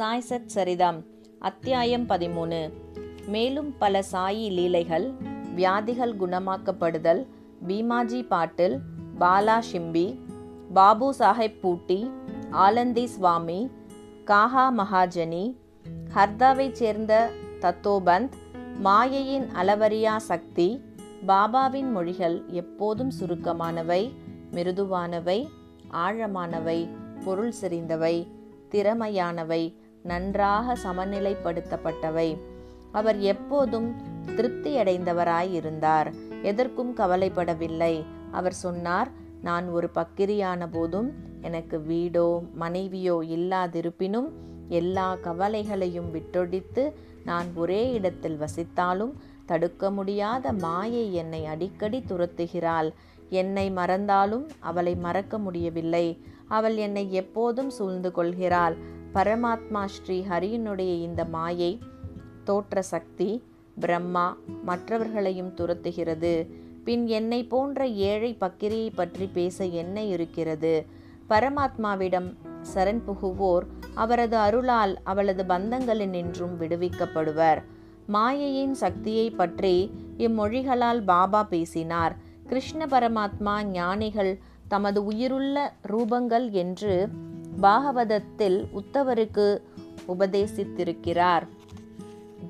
சாய் 0.00 0.24
சத் 0.28 0.48
சரிதம். 0.54 1.04
அத்தியாயம் 1.38 2.08
பதிமூணு. 2.08 2.72
மேலும் 3.26 3.78
பல 3.78 4.02
சாயி 4.12 4.50
லீலைகள் 4.50 5.12
வியாதிகள் 5.54 6.14
குணமாக்கப்படுதல் 6.16 7.26
பீமாஜி 7.68 8.26
பாட்டில் 8.26 8.78
பாலா 9.20 9.62
ஷிம்பி 9.72 10.18
பாபு 10.72 11.14
சாஹேப் 11.18 11.60
பூட்டி 11.60 12.10
ஆலந்தி 12.50 13.04
சுவாமி 13.04 13.70
காஹா 14.24 14.64
மகாஜனி 14.78 15.56
ஹர்தாவைச் 16.14 16.72
சேர்ந்த 16.72 17.30
தத்தோபந்த் 17.60 18.30
மாயையின் 18.82 19.46
அளவரியா 19.54 20.16
சக்தி 20.16 20.80
பாபாவின் 21.26 21.90
மொழிகள் 21.90 22.44
எப்போதும் 22.46 23.12
சுருக்கமானவை 23.20 24.12
மிருதுவானவை 24.50 25.48
ஆழமானவை 25.92 26.88
பொருள் 27.24 27.52
செறிந்தவை 27.60 28.26
திறமையானவை 28.70 29.79
நன்றாக 30.02 30.76
சமநிலைப்படுத்தப்பட்டவை. 30.84 32.38
அவர் 32.92 33.18
எப்போதும் 33.18 33.94
திருப்தியடைந்தவராயிருந்தார். 34.26 36.12
எதற்கும் 36.42 36.96
கவலைப்படவில்லை. 36.96 38.04
அவர் 38.30 38.52
சொன்னார் 38.52 39.10
நான் 39.42 39.68
ஒரு 39.68 39.90
பக்கிரியான 39.94 40.66
போதும் 40.70 41.12
எனக்கு 41.40 41.78
வீடோ 41.78 42.52
மனைவியோ 42.54 43.22
இல்லாதிருப்பினும் 43.22 44.28
எல்லா 44.68 45.14
கவலைகளையும் 45.14 46.14
விட்டொழித்து 46.14 46.92
நான் 47.24 47.46
ஒரே 47.54 47.92
இடத்தில் 47.92 48.38
வசித்தாலும் 48.40 49.12
தடுக்க 49.46 49.90
முடியாத 49.90 50.52
மாயை 50.52 51.14
என்னை 51.14 51.46
அடிக்கடி 51.46 52.04
துரத்துகிறாள். 52.08 52.92
என்னை 53.28 53.70
மறந்தாலும் 53.70 54.50
அவளை 54.58 54.94
மறக்க 54.94 55.38
முடியவில்லை. 55.38 56.18
அவள் 56.48 56.76
என்னை 56.76 57.12
எப்போதும் 57.12 57.70
சூழ்ந்து 57.70 58.12
கொள்கிறாள். 58.12 58.76
பரமாத்மா 59.14 59.84
ஸ்ரீ 59.84 60.24
ஹரியினுடைய 60.28 60.92
இந்த 61.00 61.24
மாயை 61.24 61.78
தோற்ற 62.44 62.82
சக்தி 62.82 63.44
பிரம்மா 63.80 64.36
மற்றவர்களையும் 64.64 65.52
துரத்துகிறது. 65.56 66.46
பின் 66.84 67.06
என்னை 67.06 67.44
போன்ற 67.44 67.86
ஏழை 67.86 68.36
பக்கிரியை 68.40 68.90
பற்றி 68.94 69.26
பேச 69.26 69.64
என்ன 69.64 70.04
இருக்கிறது? 70.04 70.86
பரமாத்மாவிடம் 71.28 72.34
சரண் 72.74 73.02
புகுவோர் 73.06 73.66
அவரது 73.94 74.36
அருளால் 74.36 75.00
அவளது 75.04 75.42
பந்தங்களினின்றும் 75.42 76.54
விடுவிக்கப்படுவர். 76.58 77.60
மாயையின் 78.06 78.74
சக்தியை 78.74 79.30
பற்றி 79.30 79.90
இம்மொழிகளால் 80.18 81.02
பாபா 81.04 81.42
பேசினார். 81.42 82.16
கிருஷ்ண 82.46 82.86
பரமாத்மா 82.86 83.62
ஞானிகள் 83.62 84.38
தமது 84.68 85.04
உயிருள்ள 85.04 85.74
ரூபங்கள் 85.88 86.50
என்று 86.50 87.08
பாகவதத்தில் 87.62 88.58
உத்தவருக்கு 88.74 89.46
உபதேசித்திருக்கிறார். 90.08 91.46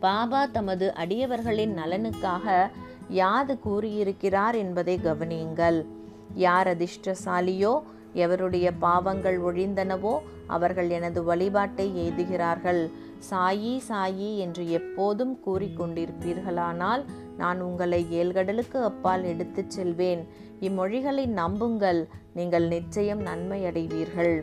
பாபா 0.00 0.46
தமது 0.46 0.92
அடியவர்களின் 0.96 1.74
நலனுக்காக 1.74 2.70
யாது 3.08 3.58
கூறியிருக்கிறார் 3.58 4.54
என்பதை 4.54 4.98
கவனியுங்கள். 5.04 5.86
யார் 6.34 6.68
அதிர்ஷ்டசாலியோ 6.68 7.80
எவருடைய 8.14 8.72
பாவங்கள் 8.78 9.40
ஒழிந்தனவோ 9.40 10.18
அவர்கள் 10.46 10.90
எனது 10.90 11.22
வழிபாட்டை 11.22 11.86
எய்துகிறார்கள். 11.96 12.90
சாயி 13.30 13.80
சாயி 13.88 14.36
என்று 14.36 14.70
எப்போதும் 14.70 15.40
கூறிக்கொண்டிருப்பீர்களானால் 15.46 17.04
நான் 17.36 17.60
உங்களை 17.60 18.06
ஏழ்கடலுக்கு 18.10 18.78
அப்பால் 18.82 19.24
எடுத்துச் 19.24 19.70
செல்வேன். 19.70 20.26
இம்மொழிகளை 20.60 21.26
நம்புங்கள். 21.26 22.08
நீங்கள் 22.34 22.66
நிச்சயம் 22.68 23.20
நன்மை 23.20 23.64
அடைவீர்கள் 23.64 24.34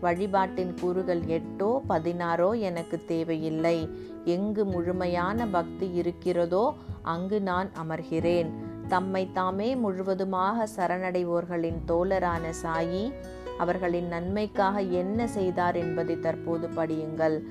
வழிபாட்டின் 0.00 0.74
கூறுகள் 0.80 1.20
எட்டோ 1.20 1.80
பதினாறோ 1.88 2.58
எனக்கு 2.58 3.04
தேவையில்லை. 3.06 3.88
எங்கு 4.24 4.64
முழுமையான 4.64 5.46
பக்தி 5.46 5.92
இருக்கிறதோ 5.92 6.74
அங்கு 7.02 7.40
நான் 7.40 7.70
அமர்கிறேன். 7.82 8.50
தம்மை 8.88 9.32
தாமே 9.32 9.76
முழுவதுமாக 9.76 10.68
சரணடைவோர்களின் 10.76 11.80
தோழரான 11.86 12.52
சாயி 12.62 13.12
அவர்களின் 13.58 14.08
நன்மைக்காக 14.08 14.80
என்ன 14.80 15.26
செய்தார் 15.26 15.76
என்பதை 15.76 16.18
தற்போது 16.18 16.68
படியுங்கள். 16.68 17.42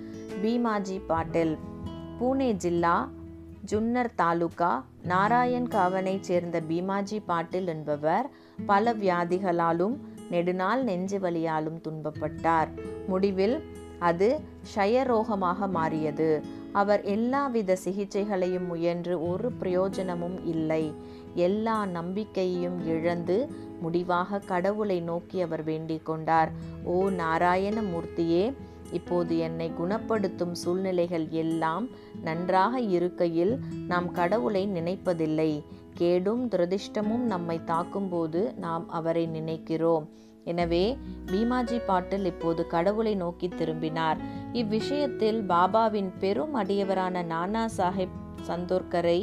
பீமாஜி 0.44 1.02
பாட்டில் 1.08 1.58
பூனே 2.20 2.50
ஜில்லா 2.54 3.08
ஜுன்னர் 3.66 4.12
தாலுகா 4.16 4.84
நாராயண் 5.04 5.68
காவனைச் 5.68 6.24
சேர்ந்த 6.24 6.62
பீமாஜி 6.70 7.20
பாட்டில் 7.26 7.68
என்பவர் 7.68 8.30
பல 8.66 8.94
வியாதிகளாலும் 8.94 9.96
நெடுநாள் 10.34 10.84
நெஞ்சு 10.84 11.20
வலியாலும் 11.20 11.80
துன்பப்பட்டார். 11.86 12.72
முடிவில் 13.08 13.58
அது 14.10 14.28
ஷயரோகமாக 14.76 15.68
மாறியது. 15.76 16.30
அவர் 16.82 17.02
எல்லாவித 17.16 17.76
சிகிச்சைகளையும் 17.86 18.68
முயன்று 18.72 19.14
ஒரு 19.30 19.48
பிரயோஜனமும் 19.60 20.38
இல்லை. 20.54 20.84
எல்லா 21.48 21.78
நம்பிக்கையையும் 21.98 22.80
இழந்து 22.94 23.38
முடிவாக 23.82 24.40
கடவுளை 24.52 24.98
நோக்கி 25.10 25.38
அவர் 25.46 25.64
வேண்டிக் 25.70 26.06
கொண்டார். 26.10 26.52
ஓ 26.94 26.96
நாராயண 27.22 27.78
மூர்த்தியே 27.92 28.44
இப்போது 28.98 29.34
என்னை 29.46 29.68
குணப்படுத்தும் 29.78 30.56
சூழ்நிலைகள் 30.62 31.26
எல்லாம் 31.44 31.86
நன்றாக 32.22 32.82
இருக்கையில் 32.98 33.54
நாம் 33.88 34.08
கடவுளை 34.20 34.64
நினைப்பதில்லை. 34.78 35.52
கேடும் 35.94 36.44
துரதிர்ஷ்டமும் 36.50 37.26
நம்மை 37.26 37.64
தாக்கும்போது 37.64 38.54
நாம் 38.58 38.90
அவரை 38.90 39.26
நினைக்கிறோம். 39.28 40.06
எனவே 40.44 40.98
பீமாஜி 41.26 41.78
பாட்டில் 41.86 42.26
இப்போது 42.26 42.68
கடவுளை 42.68 43.16
நோக்கி 43.16 43.48
திரும்பினார். 43.48 44.18
இவ்விஷயத்தில் 44.54 45.40
பாபாவின் 45.48 46.12
பெரும் 46.20 46.56
அடியவரான 46.56 47.26
நானா 47.26 47.66
சாஹிப் 47.78 48.18
சந்தோர்கரை 48.48 49.20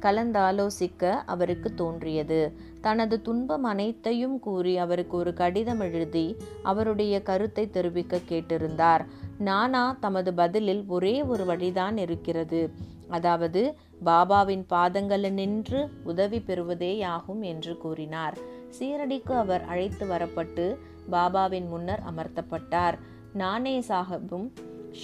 கலந்தாலோசிக்க 0.00 1.12
அவருக்கு 1.26 1.74
தோன்றியது. 1.74 2.40
தனது 2.80 3.22
துன்பம் 3.22 3.64
அனைத்தையும் 3.64 4.38
கூறி 4.38 4.74
அவருக்கு 4.78 5.16
ஒரு 5.16 5.32
கடிதம் 5.34 5.80
எழுதி 5.80 6.26
அவருடைய 6.62 7.14
கருத்தை 7.22 7.64
தெரிவிக்க 7.70 8.20
கேட்டிருந்தார். 8.28 9.04
நானா 9.38 9.84
தமது 10.00 10.34
பதிலில் 10.34 10.84
ஒரே 10.86 11.22
ஒரு 11.22 11.44
வழிதான் 11.44 11.96
இருக்கிறது. 11.96 12.60
அதாவது 13.08 13.62
பாபாவின் 14.04 14.64
பாதங்களில் 14.68 15.32
நின்று 15.32 15.88
உதவி 16.04 16.38
பெறுவதேயாகும் 16.38 17.40
என்று 17.40 17.78
கூறினார். 17.78 18.38
சீரடிக்கு 18.78 19.32
அவர் 19.32 19.64
அழைத்து 19.64 20.06
வரப்பட்டு 20.06 20.76
பாபாவின் 21.10 21.68
முன்னர் 21.68 22.02
அமர்த்தப்பட்டார். 22.10 22.94
நானே 23.32 23.80
சாஹிப்பும் 23.80 24.52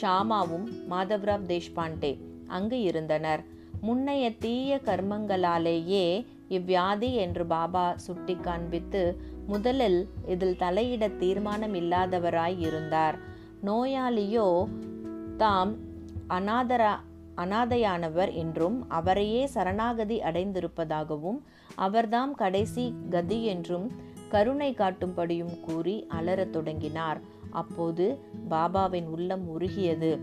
ஷாமாவும் 0.00 0.66
மாதவ்ராவ் 0.90 1.46
தேஷ்பாண்டே 1.46 2.18
அங்கு 2.46 2.80
இருந்தனர். 2.80 3.42
முன்னைய 3.82 4.38
தீய 4.38 4.80
கர்மங்களாலேயே 4.84 6.24
இவ்வியாதி 6.48 7.14
என்று 7.14 7.46
பாபா 7.46 7.94
சுட்டி 7.96 8.36
காண்பித்து 8.36 9.20
முதலில் 9.46 10.08
இதில் 10.26 10.56
தலையிட 10.56 11.16
தீர்மானம் 11.16 11.74
இல்லாதவராய் 11.74 12.58
இருந்தார். 12.58 13.18
நோயாளியோ 13.64 14.68
தாம் 15.36 15.76
அநாதரா 16.28 17.00
அனாதையானவர் 17.36 18.32
என்றும் 18.34 18.90
அவரையே 18.90 19.46
சரணாகதி 19.46 20.20
அடைந்திருப்பதாகவும் 20.20 21.38
அவர்தாம் 21.78 22.30
கடைசி 22.30 22.94
கதி 23.10 23.44
என்றும் 23.44 23.92
கருணை 24.28 24.74
காட்டும்படியும் 24.74 25.60
கூறி 25.60 26.06
அலறத் 26.08 26.50
தொடங்கினார். 26.50 27.20
அப்போது 27.50 28.18
பாபாவின் 28.50 29.04
உள்ளம் 29.04 29.48
உருகியது. 29.48 30.18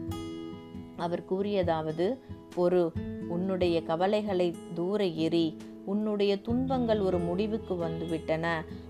அவர் 0.98 1.24
கூறியதாவது 1.30 2.20
ஒரு 2.56 2.92
உன்னுடைய 3.28 3.84
கவலைகளை 3.84 4.56
தூர 4.74 5.06
எறி 5.06 5.58
உன்னுடைய 5.92 6.34
துன்பங்கள் 6.42 7.00
ஒரு 7.00 7.20
முடிவுக்கு 7.20 7.74
வந்துவிட்டன. 7.76 8.46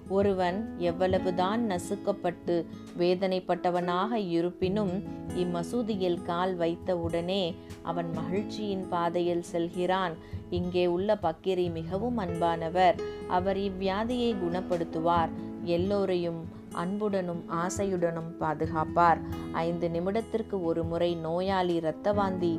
ஒருவன் 0.09 0.57
எவ்வளவுதான் 0.77 1.61
நசுக்கப்பட்டு 1.71 2.55
வேதனைப்பட்டவனாக 2.97 4.11
இருப்பினும் 4.29 4.93
இம்மசூதியில் 5.41 6.21
கால் 6.21 6.53
வைத்த 6.55 6.97
உடனே 6.97 7.43
அவன் 7.81 8.09
மகிழ்ச்சியின் 8.13 8.85
பாதையில் 8.89 9.45
செல்கிறான். 9.51 10.15
இங்கே 10.49 10.85
உள்ள 10.87 11.17
பக்கிரி 11.23 11.67
மிகவும் 11.71 12.19
அன்பானவர். 12.19 12.97
அவர் 13.27 13.57
இவ்வியாதியை 13.57 14.31
குணப்படுத்துவார். 14.43 15.33
எல்லோரையும் 15.63 16.41
அன்புடனும் 16.73 17.43
ஆசையுடனும் 17.63 18.31
பாதுகாப்பார். 18.39 19.19
ஐந்து 19.51 19.87
நிமிடத்திற்கு 19.93 20.57
ஒரு 20.63 20.83
முறை 20.83 21.11
நோயாளி 21.15 21.73
இரத்த 21.73 22.13
வாந்தி 22.13 22.53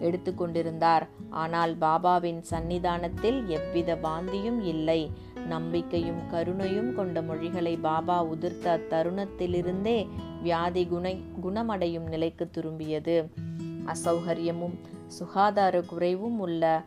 எடுத்துக்கொண்டிருந்தார். 0.00 1.06
ஆனால் 1.30 1.76
பாபாவின் 1.76 2.40
சன்னிதானத்தில் 2.50 3.38
எவ்வித 3.46 3.94
வாந்தியும் 4.02 4.60
இல்லை. 4.64 5.10
நம்பிக்கையும் 5.48 6.22
கருணையும் 6.32 6.92
கொண்ட 6.94 7.22
மொழிகளை 7.22 7.76
பாபா 7.76 8.24
உதிர்த்த 8.24 8.66
அத்தருணத்திலிருந்தே 8.76 9.98
வியாதி 10.42 10.86
குண 10.86 11.14
குணமடையும் 11.42 12.08
நிலைக்கு 12.08 12.50
திரும்பியது. 12.50 13.16
அசௌகரியமும் 13.86 14.76
சுகாதார 15.06 15.80
குறைவும் 15.80 16.38
உள்ள 16.38 16.82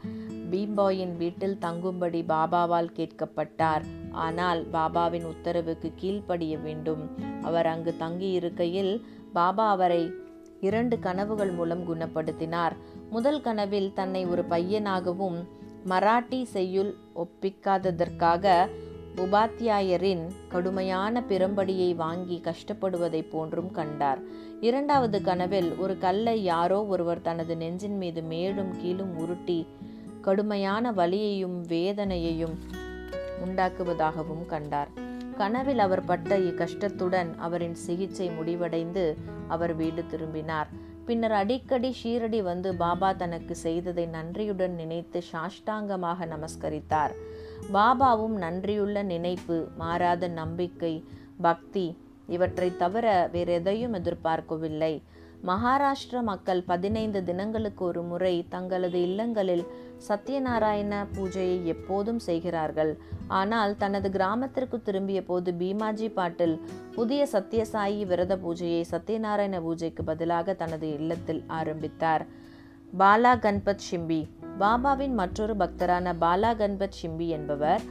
பீம்பாயின் 0.51 1.15
வீட்டில் 1.17 1.57
தங்கும்படி 1.61 2.21
பாபாவால் 2.27 2.95
கேட்கப்பட்டார். 2.97 3.83
ஆனால் 4.11 4.61
பாபாவின் 4.71 5.25
உத்தரவுக்கு 5.25 5.91
கீழ்ப்படிய 5.95 6.57
வேண்டும். 6.57 7.03
அவர் 7.41 7.65
அங்கு 7.65 7.95
தங்கியிருக்கையில் 7.99 8.93
பாபா 9.33 9.69
அவரை 9.69 10.13
இரண்டு 10.59 10.99
கனவுகள் 10.99 11.51
மூலம் 11.51 11.83
குணப்படுத்தினார். 11.89 12.75
முதல் 13.09 13.41
கனவில் 13.41 13.93
தன்னை 13.93 14.25
ஒரு 14.25 14.43
பையனாகவும் 14.49 15.37
மராட்டி 15.89 16.43
செய்யுள் 16.43 16.95
ஒப்பிக்காததற்காக 17.15 18.67
உபாத்தியாயரின் 19.15 20.23
கடுமையான 20.49 21.23
பிரம்படியை 21.29 21.95
வாங்கி 21.95 22.41
கஷ்டப்படுவதைப் 22.43 23.29
போன்றும் 23.31 23.71
கண்டார். 23.71 24.19
இரண்டாவது 24.61 25.21
கனவில் 25.21 25.75
ஒரு 25.75 25.97
கல்லை 25.97 26.43
யாரோ 26.43 26.85
ஒருவர் 26.85 27.21
தனது 27.21 27.55
நெஞ்சின் 27.57 27.97
மீது 27.97 28.21
மேலும் 28.21 28.71
கீழும் 28.81 29.17
உருட்டி 29.17 29.67
கடுமையான 30.21 30.91
வலியையும் 30.91 31.65
வேதனையையும் 31.67 32.55
உண்டாக்குவதாகவும் 33.45 34.45
கண்டார். 34.45 34.87
கனவில் 35.37 35.79
அவர் 35.79 36.05
பட்ட 36.05 36.37
இக்கஷ்டத்துடன் 36.37 37.35
அவரின் 37.37 37.75
சிகிச்சை 37.75 38.29
முடிவடைந்து 38.29 39.17
அவர் 39.47 39.75
வீடு 39.75 40.05
திரும்பினார். 40.05 40.87
பின்னர் 41.09 41.35
அடிக்கடி 41.41 41.89
ஷீரடி 41.99 42.39
வந்து 42.41 42.69
பாபா 42.81 43.09
தனக்கு 43.21 43.53
செய்ததை 43.55 44.03
நன்றியுடன் 44.15 44.75
நினைத்து 44.81 45.19
சாஷ்டாங்கமாக 45.31 46.27
நமஸ்கரித்தார். 46.33 47.13
பாபாவும் 47.75 48.35
நன்றியுள்ள 48.43 49.03
நினைப்பு 49.13 49.57
மாறாத 49.81 50.27
நம்பிக்கை 50.41 50.93
பக்தி 51.47 51.85
இவற்றை 52.35 52.69
தவிர 52.83 53.05
வேறு 53.31 53.53
எதையும் 53.53 53.93
எதிர்பார்க்கவில்லை. 53.93 54.93
மகாராஷ்டிர 55.45 56.21
மக்கள் 56.21 56.61
பதினைந்து 56.63 57.23
தினங்களுக்கு 57.23 57.85
ஒரு 57.85 58.01
முறை 58.01 58.45
தங்களது 58.49 59.01
இல்லங்களில் 59.01 59.63
சத்யநாராயண 60.07 61.07
பூஜையை 61.15 61.63
எப்போதும் 61.63 62.19
செய்கிறார்கள். 62.19 62.97
ஆனால் 63.27 63.77
தனது 63.77 64.09
கிராமத்திற்கு 64.09 64.81
திரும்பிய 64.81 65.23
போது 65.23 65.51
பீமாஜி 65.51 66.13
பாட்டில் 66.13 66.61
புதிய 66.95 67.27
சத்யசாயி 67.31 68.05
விரத 68.05 68.35
பூஜையை 68.35 68.83
சத்யநாராயண 68.91 69.61
பூஜைக்கு 69.61 70.03
பதிலாக 70.03 70.53
தனது 70.53 70.93
இல்லத்தில் 70.93 71.43
ஆரம்பித்தார். 71.47 72.25
பாலா 72.97 73.33
கண்பத் 73.45 73.85
ஷிம்பி. 73.91 74.21
பாபாவின் 74.59 75.13
மற்றொரு 75.13 75.55
பக்தரான 75.55 76.13
பாலா 76.21 76.51
கண்பத் 76.55 76.99
ஷிம்பி 77.01 77.27
என்பவர் 77.27 77.81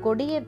கொடிய 0.00 0.42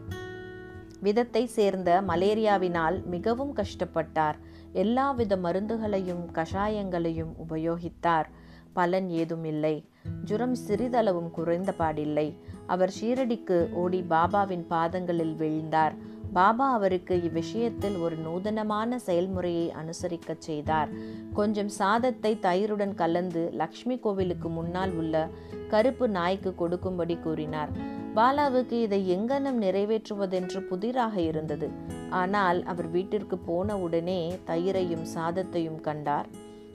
விதத்தை 1.00 1.46
சேர்ந்த 1.46 2.02
மலேரியாவினால் 2.08 3.04
மிகவும் 3.04 3.54
கஷ்டப்பட்டார். 3.56 4.38
எல்லாவித 4.72 5.36
மருந்துகளையும் 5.36 6.24
கஷாயங்களையும் 6.32 7.32
உபயோகித்தார். 7.48 8.24
பலன் 8.72 9.08
ஏதும் 9.08 9.44
இல்லை. 9.44 9.84
ஜுரம் 10.24 10.56
சிறிதளவும் 10.68 11.30
குறைந்த 11.30 11.74
பாடில்லை. 11.78 12.38
அவர் 12.66 12.94
ஷீரடிக்கு 13.02 13.72
ஓடி 13.72 14.04
பாபாவின் 14.10 14.66
பாதங்களில் 14.68 15.34
விழுந்தார். 15.34 15.94
பாபா 16.32 16.72
அவருக்கு 16.72 17.22
இவ்விஷயத்தில் 17.22 17.98
ஒரு 17.98 18.16
நூதனமான 18.16 18.98
செயல்முறையை 18.98 19.72
அனுசரிக்கச் 19.72 20.38
செய்தார். 20.38 20.88
கொஞ்சம் 21.32 21.68
சாதத்தை 21.68 22.38
தயிருடன் 22.38 22.94
கலந்து 22.94 23.50
லக்ஷ்மி 23.52 23.98
கோவிலுக்கு 23.98 24.48
முன்னால் 24.48 24.92
உள்ள 24.92 25.28
கருப்பு 25.68 26.08
நாய்க்கு 26.08 26.54
கொடுக்கும்படி 26.54 27.16
கூறினார். 27.16 27.98
பாலாவுக்கு 28.14 28.72
இதை 28.72 29.16
எங்கனம் 29.16 29.58
நிறைவேற்றுவதென்று 29.60 30.60
புதிராக 30.60 31.20
இருந்தது. 31.20 31.70
ஆனால் 32.10 32.64
அவர் 32.64 32.88
வீட்டிற்கு 32.90 33.38
போன 33.38 33.78
உடனே 33.78 34.38
தயிரையும் 34.46 35.04
சாதத்தையும் 35.14 35.80
கண்டார். 35.80 36.28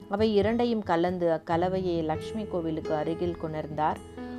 அவை 0.08 0.34
இரண்டையும் 0.34 0.82
கலந்து 0.82 1.26
அக்கலவையை 1.30 2.04
லக்ஷ்மி 2.04 2.44
கோவிலுக்கு 2.44 2.94
அருகில் 2.94 3.40
கொணர்ந்தார். 3.42 3.96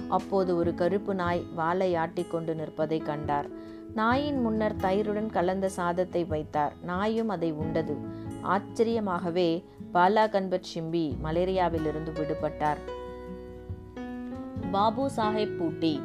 அப்போது 0.07 0.57
ஒரு 0.57 0.73
கருப்பு 0.73 1.15
நாய் 1.15 1.43
வாளை 1.55 1.95
ஆட்டிக்கொண்டு 1.95 2.55
நிற்பதை 2.55 2.97
கண்டார். 2.97 3.47
நாயின் 3.93 4.41
முன்னர் 4.41 4.75
தயிருடன் 4.75 5.29
கலந்த 5.29 5.69
சாதத்தை 5.69 6.25
வைத்தார். 6.25 6.73
நாயும் 6.81 7.29
அதை 7.29 7.51
உண்டது. 7.51 7.95
ஆச்சரியமாகவே 8.43 9.49
பாலா 9.93 10.25
கன்பட் 10.35 10.69
ஷிம்பி 10.73 11.05
மலேரியாவிலிருந்து 11.23 12.11
விடுபட்டார். 12.19 12.77
பாபு 14.71 15.09
சாஹேப் 15.15 15.57
பூட்டி 15.57 16.01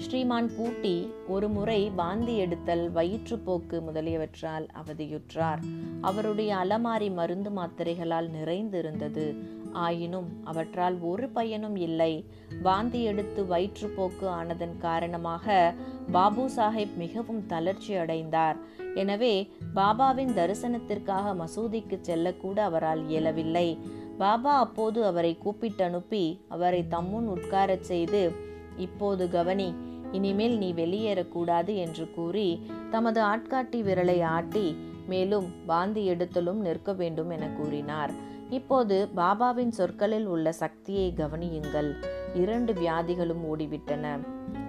ஸ்ரீமான் 0.00 0.56
பூட்டி 0.56 1.12
ஒரு 1.28 1.48
முறை 1.48 1.90
வாந்தி 1.90 2.36
எடுத்தல் 2.36 2.92
வயிற்றுப்போக்கு 2.94 3.80
முதலியவற்றால் 3.80 4.66
அவதியுற்றார். 4.80 5.60
அவருடைய 6.00 6.56
அலமாரி 6.56 7.10
மருந்து 7.10 7.50
மாத்திரைகளால் 7.50 8.28
நிறைந்திருந்தது. 8.30 9.34
ஆயினும் 9.72 10.28
அவற்றால் 10.44 11.00
ஒரு 11.00 11.28
பயனும் 11.28 11.76
இல்லை. 11.76 12.24
வாந்தி 12.62 13.02
எடுத்து 13.02 13.42
வயிற்றுப்போக்கு 13.42 14.26
ஆனதன் 14.28 14.78
காரணமாக 14.78 15.74
பாபு 16.12 16.50
சாஹிப் 16.56 16.96
மிகவும் 16.96 17.46
தளர்ச்சி 17.46 17.94
அடைந்தார். 17.94 18.56
எனவே 18.94 19.48
பாபாவின் 19.74 20.34
தரிசனத்திற்காக 20.40 21.34
மசூதிக்கு 21.34 21.98
செல்லக்கூட 22.00 22.62
அவரால் 22.62 23.08
இயலவில்லை. 23.08 23.78
பாபா 24.18 24.58
அப்போது 24.58 25.04
அவரை 25.04 25.38
கூப்பிட்டு 25.38 25.84
அனுப்பி 25.84 26.40
அவரை 26.48 26.84
தம்முன் 26.90 27.30
உட்காரச் 27.36 27.88
செய்து 27.92 28.48
இப்போது 28.76 29.30
கவனி 29.30 29.74
இனிமேல் 30.12 30.58
நீ 30.58 30.72
வெளியேறக்கூடாது 30.72 31.76
என்று 31.76 32.10
கூறி 32.10 32.66
தமது 32.90 33.22
ஆட்காட்டி 33.22 33.82
விரலை 33.82 34.22
ஆட்டி 34.22 34.76
மேலும் 35.06 35.52
வாந்தி 35.66 36.08
எடுத்தலும் 36.08 36.60
நிற்க 36.60 36.92
வேண்டும் 36.92 37.30
என 37.30 37.46
கூறினார். 37.46 38.10
இப்போது 38.50 39.08
பாபாவின் 39.16 39.68
சொற்களில் 39.68 40.26
உள்ள 40.26 40.52
சக்தியை 40.52 41.14
கவனியுங்கள். 41.16 41.94
இரண்டு 42.34 42.72
வியாதிகளும் 42.72 43.44
ஓடிவிட்டன. 43.44 44.18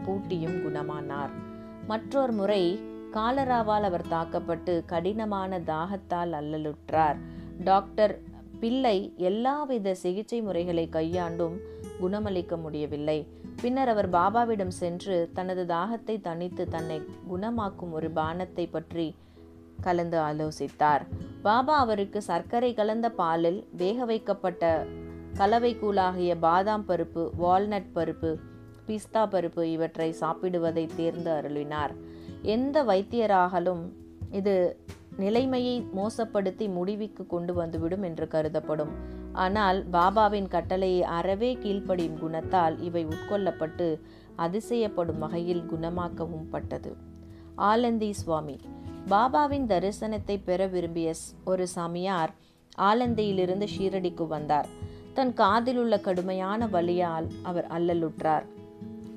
பூட்டியும் 0.05 0.57
குணமானார். 0.57 1.29
மற்றொரு 1.88 2.31
முறை 2.31 2.79
காலராவால் 3.13 3.81
அவர் 3.81 4.07
தாக்கப்பட்டு 4.07 4.83
கடினமான 4.85 5.59
தாகத்தால் 5.59 6.31
அல்லலுற்றார். 6.31 7.15
டாக்டர் 7.63 8.19
பிள்ளை 8.59 9.13
எல்லாவித 9.17 9.95
சிகிச்சை 9.95 10.41
முறைகளை 10.41 10.89
கையாண்டும் 10.91 11.57
குணமளிக்க 12.01 12.61
முடியவில்லை. 12.61 13.27
பின்னர் 13.62 13.88
அவர் 13.88 14.10
பாபாவிடம் 14.10 14.74
சென்று 14.81 15.30
தனது 15.34 15.63
தாகத்தை 15.66 16.16
தணித்து 16.28 16.63
தன்னை 16.68 17.02
குணமாக்கும் 17.31 17.92
ஒரு 17.92 18.10
பானத்தை 18.16 18.66
பற்றி 18.72 19.06
கலந்து 19.81 20.18
ஆலோசித்தார். 20.19 21.04
பாபா 21.42 21.75
அவருக்கு 21.78 22.22
சர்க்கரை 22.22 22.74
கலந்த 22.74 23.08
பாலில் 23.12 23.68
வேக 23.72 24.06
வைக்கப்பட்ட 24.06 24.86
கலவை 25.38 25.72
கூழாகிய 25.75 26.31
பாதாம் 26.40 26.86
பருப்பு 26.88 27.24
வால்நட் 27.38 27.92
பருப்பு 27.96 28.31
பிஸ்தா 28.88 29.24
பருப்பு 29.36 29.63
இவற்றை 29.75 30.10
சாப்பிடுவதை 30.19 30.86
தேர்ந்து 30.96 31.31
அருளினார். 31.31 31.94
எந்த 32.56 32.84
வைத்தியராகலும் 32.84 33.84
இது 34.31 34.56
நிலைமையை 35.18 35.78
மோசப்படுத்தி 35.96 36.68
முடிவுக்கு 36.74 37.25
கொண்டு 37.27 37.53
வந்துவிடும் 37.53 38.01
என்று 38.01 38.27
கருதப்படும். 38.27 38.94
ஆனால் 39.33 39.89
பாபாவின் 39.89 40.47
கட்டளையை 40.47 41.03
அறவே 41.03 41.55
கீழ்ப்படியும் 41.55 42.19
குணத்தால் 42.21 42.81
இவை 42.81 43.05
உட்கொள்ளப்பட்டு 43.05 44.00
அதிசயப்படும் 44.35 45.17
வகையில் 45.17 45.65
குணமாக்கவும் 45.71 46.50
பட்டது. 46.50 46.95
ஆலந்தி 47.55 48.13
சுவாமி 48.13 48.59
பாபாவின் 49.09 49.65
தரிசனத்தை 49.67 50.41
பெற 50.45 50.67
விரும்பிய 50.67 51.13
ஒரு 51.45 51.67
சாமியார் 51.67 52.31
ஆலந்தியிலிருந்து 52.77 53.67
ஷீரடிக்கு 53.77 54.27
வந்தார். 54.27 54.67
தன் 55.13 55.33
காதில் 55.33 55.77
உள்ள 55.77 56.00
கடுமையான 56.00 56.67
வலியால் 56.67 57.27
அவர் 57.43 57.67
அல்லலுற்றார். 57.67 58.43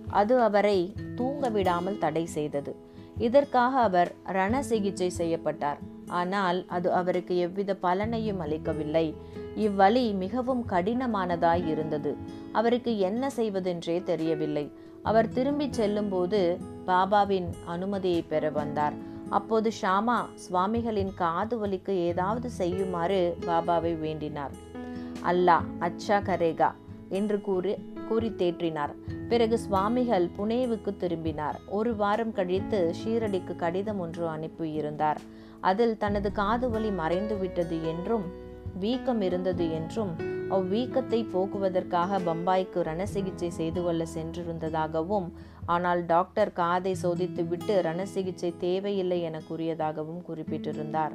அது 0.09 0.41
அவரை 0.41 0.95
தூங்க 1.15 1.49
விடாமல் 1.49 1.99
தடை 1.99 2.27
செய்தது. 2.27 2.77
இதற்காக 3.19 3.81
அவர் 3.81 4.15
ரண 4.25 4.61
சிகிச்சை 4.61 5.11
செய்யப்பட்டார். 5.11 5.79
ஆனால் 6.07 6.65
அது 6.69 6.93
அவருக்கு 6.93 7.37
எவ்வித 7.37 7.77
பலனையும் 7.83 8.39
அளிக்கவில்லை. 8.39 9.15
இவ்வழி 9.57 10.15
மிகவும் 10.15 10.67
கடினமானதாய் 10.69 11.67
இருந்தது. 11.67 12.17
அவருக்கு 12.53 12.99
என்ன 12.99 13.31
செய்வதென்றே 13.31 14.03
தெரியவில்லை. 14.03 14.73
அவர் 15.03 15.29
திரும்பிச் 15.29 15.73
செல்லும்போது 15.73 16.59
பாபாவின் 16.87 17.49
அனுமதியை 17.65 18.23
பெற 18.23 18.51
வந்தார். 18.51 18.93
அப்போது 19.31 19.73
ஷாமா 19.83 20.25
சுவாமிகளின் 20.35 21.15
காது 21.15 21.67
வலிக்கு 21.67 21.91
ஏதாவது 21.91 22.51
செய்யுமாறு 22.51 23.37
பாபாவை 23.47 23.99
வேண்டினார். 23.99 24.51
அல்லாஹ் 25.25 25.65
அச்சா 25.79 26.19
கரேகா 26.23 26.71
என்று 27.09 27.41
கூறி 27.41 27.75
கூறி 28.09 28.29
தேற்றினார். 28.29 28.93
பிறகு 29.29 29.59
சுவாமிகள் 29.59 30.31
புனேவுக்கு 30.39 30.97
திரும்பினார். 30.97 31.61
ஒரு 31.69 31.97
வாரம் 31.97 32.33
கழித்து 32.33 32.95
ஷீரடிக்கு 33.05 33.57
கடிதம் 33.57 33.99
ஒன்று 33.99 34.29
அனுப்பியிருந்தார். 34.29 35.17
அதில் 35.71 35.97
தனது 35.97 36.33
காது 36.33 36.71
வலி 36.71 36.91
மறைந்து 36.91 37.37
விட்டது 37.37 37.77
என்றும் 37.87 38.27
வீக்கம் 38.81 39.21
இருந்தது 39.21 39.67
என்றும் 39.73 40.15
அவ்வீக்கத்தை 40.51 41.19
போக்குவதற்காக 41.35 42.19
பம்பாய்க்கு 42.27 42.81
ரண 42.83 43.03
சிகிச்சை 43.05 43.51
செய்து 43.51 43.81
கொள்ள 43.83 44.03
சென்றிருந்ததாகவும் 44.15 45.29
ஆனால் 45.67 46.01
டாக்டர் 46.07 46.53
காதை 46.53 46.93
சோதித்துவிட்டு 47.03 47.75
ரண 47.83 48.05
சிகிச்சை 48.05 48.51
தேவையில்லை 48.59 49.19
என 49.23 49.41
கூறியதாகவும் 49.49 50.23
குறிப்பிட்டிருந்தார். 50.23 51.15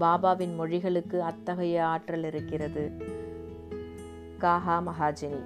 பாபாவின் 0.00 0.54
மொழிகளுக்கு 0.60 1.18
அத்தகைய 1.30 1.86
ஆற்றல் 1.86 2.24
இருக்கிறது. 2.24 2.84
காஹா 4.40 4.76
மகாஜினி. 4.88 5.40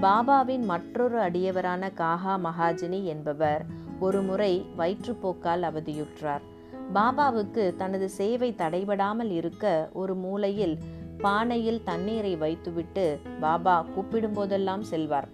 பாபாவின் 0.00 0.64
மற்றொரு 0.64 1.18
அடியவரான 1.18 1.92
காஹா 1.96 2.34
மகாஜினி 2.46 3.00
என்பவர் 3.04 3.64
ஒருமுறை 4.00 4.52
வயிற்றுப்போக்கால் 4.78 5.64
அவதியுற்றார். 5.70 6.44
பாபாவுக்கு 6.92 7.76
தனது 7.76 8.08
சேவை 8.08 8.54
தடைபடாமல் 8.58 9.30
இருக்க 9.30 9.90
ஒரு 9.92 10.14
மூலையில் 10.14 10.76
பானையில் 11.22 11.82
தண்ணீரை 11.82 12.36
வைத்துவிட்டு 12.36 13.18
பாபா 13.40 13.84
கூப்பிடும் 13.94 14.32
போதெல்லாம் 14.32 14.82
செல்வார். 14.82 15.28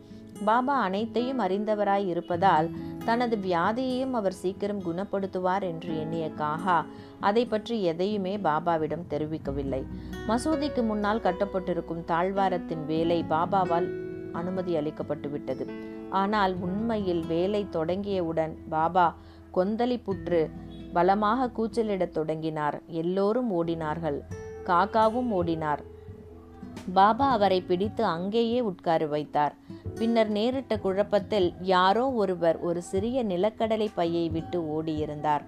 பாபா 0.44 0.80
அனைத்தையும் 0.80 1.38
அறிந்தவராய் 1.38 2.06
இருப்பதால் 2.06 2.70
தனது 3.04 3.36
வியாதியையும் 3.36 4.12
அவர் 4.12 4.32
சீக்கிரம் 4.32 4.82
குணப்படுத்துவார் 4.82 5.62
என்று 5.62 5.98
எண்ணிய 5.98 6.30
காஹா 6.38 6.84
அதை 7.20 7.46
பற்றி 7.46 7.82
எதையுமே 7.82 8.36
பாபாவிடம் 8.36 9.08
தெரிவிக்கவில்லை. 9.08 9.82
மசூதிக்கு 10.28 10.82
முன்னால் 10.82 11.20
கட்டப்பட்டிருக்கும் 11.20 12.04
தாழ்வாரத்தின் 12.04 12.84
வேலை 12.86 13.24
பாபாவால் 13.28 13.88
அனுமதி 14.32 14.76
அளிக்கப்பட்டுவிட்டது. 14.76 15.66
ஆனால் 16.10 16.54
உண்மையில் 16.56 17.26
வேலை 17.26 17.66
தொடங்கியவுடன் 17.72 18.54
பாபா 18.68 19.14
கொந்தளி 19.56 20.02
புற்று 20.06 20.50
பலமாக 20.92 21.50
கூச்சலிடத் 21.50 22.14
தொடங்கினார். 22.14 22.82
எல்லோரும் 22.86 23.50
ஓடினார்கள். 23.52 24.20
காக்காவும் 24.64 25.30
ஓடினார். 25.30 25.78
பாபா 26.94 27.30
அவரை 27.30 27.60
பிடித்து 27.60 28.04
அங்கேயே 28.04 28.60
உட்கார 28.60 29.06
வைத்தார். 29.06 29.54
பின்னர் 29.94 30.28
நேரிட்ட 30.28 30.78
குழப்பத்தில் 30.78 31.54
யாரோ 31.60 32.12
ஒருவர் 32.12 32.60
ஒரு 32.60 32.82
சிறிய 32.82 33.24
நிலக்கடலை 33.24 33.88
பையை 33.94 34.28
விட்டு 34.28 34.60
ஓடியிருந்தார். 34.60 35.40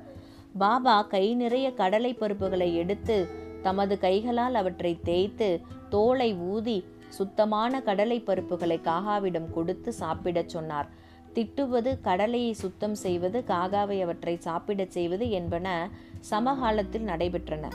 பாபா 0.59 1.03
கை 1.03 1.35
நிறைய 1.35 1.73
கடலை 1.73 2.15
பருப்புகளை 2.15 2.75
எடுத்து 2.75 3.29
தமது 3.63 3.99
கைகளால் 3.99 4.55
அவற்றை 4.55 5.01
தேய்த்து 5.01 5.61
தோலை 5.89 6.35
ஊதி 6.35 6.85
சுத்தமான 7.09 7.83
கடலை 7.83 8.21
பருப்புகளை 8.21 8.81
காகாவிடம் 8.81 9.51
கொடுத்து 9.51 9.93
சாப்பிடச் 9.93 10.49
சொன்னார். 10.49 10.89
திட்டுவது 11.35 12.01
கடலையை 12.01 12.53
சுத்தம் 12.53 12.95
செய்வது 12.95 13.45
காகாவை 13.47 14.03
அவற்றை 14.03 14.37
சாப்பிடச் 14.37 14.91
செய்வது 14.91 15.31
என்பன 15.31 15.91
சமகாலத்தில் 16.21 17.07
நடைபெற்றன. 17.07 17.71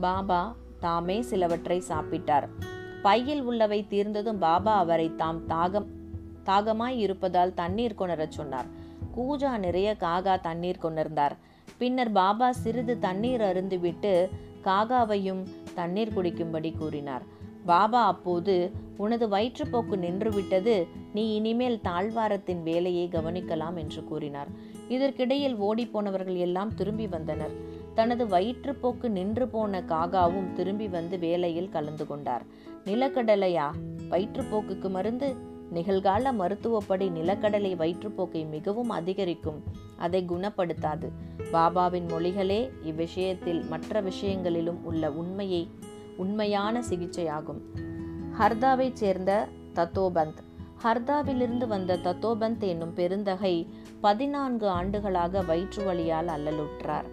பாபா 0.00 0.54
தாமே 0.80 1.20
சிலவற்றை 1.20 1.82
சாப்பிட்டார். 1.88 2.46
பையில் 3.02 3.42
உள்ளவை 3.42 3.86
தீர்ந்ததும் 3.90 4.38
பாபா 4.38 4.78
அவரை 4.78 5.10
தாம் 5.16 5.48
தாகம் 5.48 5.88
தாகமாய் 6.44 6.98
இருப்பதால் 6.98 7.54
தண்ணீர் 7.54 7.98
கொணரச் 7.98 8.36
சொன்னார். 8.38 8.66
கூஜா 9.16 9.58
நிறைய 9.58 9.96
காகா 10.00 10.40
தண்ணீர் 10.40 10.78
கொண்டிருந்தார் 10.78 11.36
பின்னர் 11.78 12.12
பாபா 12.12 12.52
சிறிது 12.52 12.98
தண்ணீர் 12.98 13.40
அருந்துவிட்டு 13.40 14.28
காகாவையும் 14.64 15.42
தண்ணீர் 15.74 16.14
குடிக்கும்படி 16.16 16.76
கூறினார். 16.76 17.40
பாபா 17.66 18.06
அப்போது 18.06 18.70
உனது 18.96 19.28
வயிற்றுப்போக்கு 19.28 19.96
நின்றுவிட்டது. 19.96 20.88
நீ 21.14 21.34
இனிமேல் 21.34 21.80
தாழ்வாரத்தின் 21.80 22.62
வேலையை 22.62 23.08
கவனிக்கலாம் 23.12 23.76
என்று 23.76 24.04
கூறினார். 24.04 24.48
இதற்கிடையில் 24.88 25.60
ஓடிப்போனவர்கள் 25.60 26.36
எல்லாம் 26.36 26.74
திரும்பி 26.74 27.06
வந்தனர். 27.06 27.50
தனது 27.94 28.26
வயிற்றுப்போக்கு 28.26 29.08
நின்று 29.08 29.48
போன 29.48 29.80
காகாவும் 29.80 30.52
திரும்பி 30.52 30.88
வந்து 30.88 31.18
வேலையில் 31.18 31.68
கலந்து 31.68 32.06
கொண்டார். 32.06 32.42
நிலக்கடலையா? 32.84 33.70
வயிற்றுப்போக்குக்கு 34.10 34.90
மருந்து? 34.90 35.34
நிகழ்கால 35.74 36.32
மருத்துவப்படி 36.32 37.08
நிலக்கடலை 37.08 37.76
வயிற்றுப்போக்கை 37.76 38.48
மிகவும் 38.48 38.88
அதிகரிக்கும். 38.88 39.62
அதை 39.96 40.24
குணப்படுத்தாது. 40.28 41.08
பாபாவின் 41.52 42.08
மொழிகளே 42.08 42.70
இவ்விஷயத்தில் 42.82 43.68
மற்ற 43.68 44.00
விஷயங்களிலும் 44.00 44.84
உள்ள 44.84 45.12
உண்மையை 45.12 45.68
உண்மையான 46.22 46.84
சிகிச்சையாகும். 46.90 47.60
ஹர்தாவைச் 48.38 49.00
சேர்ந்த 49.02 49.48
தத்தோபந்த். 49.74 50.40
ஹர்தாவிலிருந்து 50.82 51.66
வந்த 51.66 51.96
தத்தோபந்த் 51.96 52.64
என்னும் 52.64 52.94
பெருந்தகை 52.94 53.56
பதினான்கு 54.00 54.68
ஆண்டுகளாக 54.68 55.42
வயிற்று 55.42 55.82
வழியால் 55.84 56.28
அல்லலுற்றார். 56.28 57.08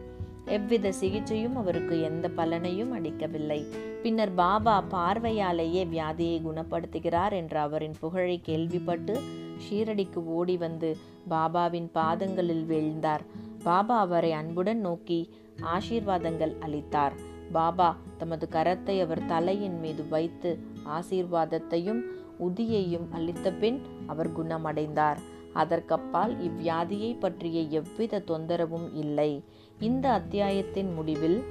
எவ்வித 0.45 0.91
சிகிச்சையும் 0.91 1.57
அவருக்கு 1.57 2.01
எந்த 2.01 2.27
பலனையும் 2.37 2.91
அளிக்கவில்லை. 2.91 3.65
பின்னர் 4.03 4.33
பாபா 4.33 4.81
பார்வையாலேயே 4.81 5.83
வியாதியை 5.85 6.41
குணப்படுத்துகிறார் 6.41 7.31
என்ற 7.31 7.61
அவரின் 7.61 7.95
புகழை 7.99 8.41
கேள்விப்பட்டு 8.41 9.19
ஷீரடிக்கு 9.65 10.23
ஓடி 10.23 10.57
வந்து 10.57 10.97
பாபாவின் 11.29 11.89
பாதங்களில் 11.91 12.65
வீழ்ந்தார். 12.69 13.25
பாபா 13.63 13.99
அவரை 13.99 14.31
அன்புடன் 14.31 14.79
நோக்கி 14.79 15.19
ஆசீர்வாதங்கள் 15.61 16.55
அளித்தார். 16.59 17.28
பாபா 17.51 17.89
தமது 18.17 18.47
கரத்தை 18.51 18.95
அவர் 19.01 19.25
தலையின் 19.25 19.77
மீது 19.79 20.03
வைத்து 20.07 20.51
ஆசீர்வாதத்தையும் 20.97 22.01
உதியையும் 22.47 23.07
அளித்த 23.11 23.51
பின் 23.51 23.79
அவர் 24.07 24.31
குணமடைந்தார். 24.37 25.19
அதற்கப்பால் 25.53 26.33
இவ்வியாதியை 26.47 27.11
பற்றிய 27.19 27.61
எவ்வித 27.79 28.23
தொந்தரவும் 28.27 28.87
இல்லை. 28.93 29.31
இந்த 29.79 30.05
அத்தியாயத்தின் 30.09 30.93
முடிவில் 30.93 31.43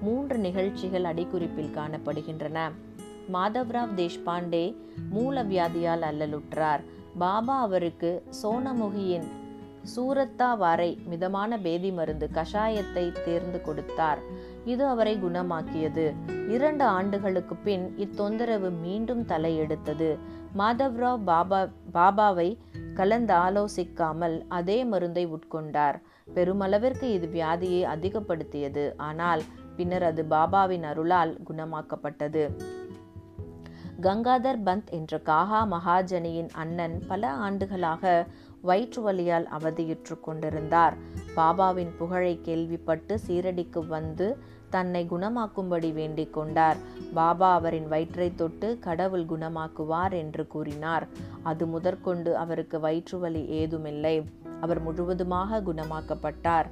மூன்று 0.00 0.38
நிகழ்ச்சிகள் 0.38 1.02
அடிக்குறிப்பில் 1.02 1.76
காணப்படுகின்றன. 1.76 2.58
மாதவ்ராவ் 3.32 3.94
தேஷ்பாண்டே 4.00 4.64
மூல 5.10 5.44
வியாதியால் 5.44 6.04
அல்லலுற்றார். 6.10 6.82
பாபா 7.18 7.56
அவருக்கு 7.60 8.10
சோனமுகியின் 8.42 9.28
சூரத்தா 9.94 10.56
வரை 10.56 10.90
மிதமான 11.08 11.58
பேதி 11.58 11.90
மருந்து 11.92 12.26
கஷாயத்தை 12.34 13.04
தேர்ந்து 13.24 13.60
கொடுத்தார். 13.60 14.20
இது 14.64 14.86
அவரை 14.86 15.18
குணமாக்கியது. 15.22 16.14
இரண்டு 16.48 16.84
ஆண்டுகளுக்கு 16.84 17.56
பின் 17.56 17.94
இத்தொந்தரவு 17.98 18.70
மீண்டும் 18.80 19.26
தலையெடுத்தது. 19.26 20.18
மாதவ்ராவ் 20.58 21.20
பாபா 21.24 21.68
பாபாவை 21.94 22.58
கலந்து 22.94 23.34
ஆலோசிக்காமல் 23.34 24.42
அதே 24.48 24.84
மருந்தை 24.84 25.26
உட்கொண்டார். 25.26 26.00
பெருமளவிற்கு 26.34 27.02
இது 27.02 27.26
வியாதியை 27.32 27.82
அதிகப்படுத்தியது. 27.82 28.92
ஆனால் 28.96 29.42
பின்னர் 29.76 30.02
அது 30.02 30.24
பாபாவின் 30.30 30.82
அருளால் 30.82 31.40
குணமாக்கப்பட்டது. 31.50 32.50
கங்காதர் 34.00 34.62
பந்த் 34.64 34.90
என்ற 34.90 35.20
காஹா 35.24 35.60
மகாஜனியின் 35.64 36.48
அண்ணன் 36.52 37.02
பல 37.08 37.30
ஆண்டுகளாக 37.30 38.26
வயிற்று 38.60 39.02
வலியால் 39.02 39.46
அவதியுற்று 39.46 40.20
கொண்டிருந்தார். 40.20 40.94
பாபாவின் 41.36 41.90
புகழை 41.98 42.38
கேள்விப்பட்டு 42.42 43.18
சீரடிக்கு 43.26 43.86
வந்து 43.86 44.38
தன்னை 44.74 45.02
குணமாக்கும்படி 45.10 45.92
வேண்டிக் 45.92 46.32
கொண்டார். 46.32 46.76
பாபா 47.14 47.54
அவரின் 47.54 47.88
வயிற்றை 47.88 48.28
தொட்டு 48.34 48.68
கடவுள் 48.80 49.24
குணமாக்குவார் 49.24 50.14
என்று 50.14 50.46
கூறினார். 50.46 51.06
அது 51.42 51.66
முதற்கொண்டு 51.66 52.36
அவருக்கு 52.36 52.80
வயிற்று 52.80 53.18
வலி 53.18 53.42
ஏதுமில்லை. 53.60 54.16
அவர் 54.60 54.80
முழுவதுமாக 54.82 55.60
குணமாக்கப்பட்டார். 55.60 56.68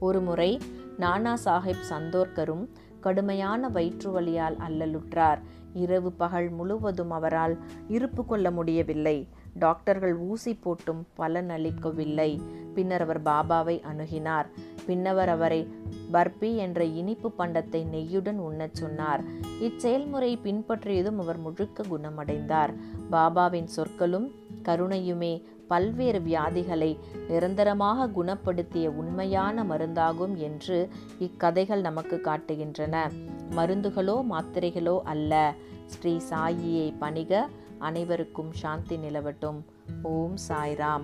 ஒருமுறை 0.00 0.50
நானா 0.98 1.36
சாஹிப் 1.44 1.86
சந்தோர்கரும் 1.90 2.64
கடுமையான 3.00 3.68
வயிற்று 3.68 4.10
வலியால் 4.10 4.58
அல்லலுற்றார். 4.68 5.40
இரவு 5.74 6.12
பகல் 6.12 6.50
முழுவதும் 6.50 7.10
அவரால் 7.10 7.56
இருப்பு 7.88 8.22
கொள்ள 8.24 8.50
முடியவில்லை. 8.50 9.18
டாக்டர்கள் 9.58 10.16
ஊசி 10.16 10.58
போட்டும் 10.64 11.02
பலன் 11.14 11.50
அளிக்கவில்லை. 11.50 12.40
பின்னர் 12.74 13.02
அவர் 13.02 13.22
பாபாவை 13.22 13.80
அணுகினார். 13.80 14.46
பின்னவர் 14.86 15.28
அவரை 15.28 15.68
பர்பி 16.12 16.56
என்ற 16.56 16.84
இனிப்பு 16.84 17.32
பண்டத்தை 17.38 17.84
நெய்யுடன் 17.84 18.38
உண்ணச் 18.38 18.74
சொன்னார். 18.74 19.22
இச்செயல்முறை 19.60 20.38
பின்பற்றியதும் 20.44 21.16
அவர் 21.16 21.38
முழுக்க 21.38 21.82
குணமடைந்தார். 21.82 22.74
பாபாவின் 23.10 23.64
சொற்களும் 23.64 24.32
கருணையுமே 24.62 25.42
பல்வேறு 25.68 26.18
வியாதிகளை 26.18 26.98
நிரந்தரமாக 27.28 28.06
குணப்படுத்திய 28.06 28.88
உண்மையான 28.88 29.64
மருந்தாகும் 29.64 30.34
என்று 30.34 30.88
இக்கதைகள் 31.18 31.80
நமக்கு 31.80 32.20
காட்டுகின்றன. 32.24 33.10
மருந்துகளோ 33.56 34.24
மாத்திரைகளோ 34.30 35.00
அல்ல. 35.04 35.54
ஸ்ரீ 35.86 36.20
சாயியை 36.30 36.94
பணிக 36.98 37.48
அனைவருக்கும் 37.78 38.52
சாந்தி 38.52 38.96
நிலவட்டும். 38.96 39.64
ஓம் 40.02 40.36
சாய்ராம். 40.48 41.02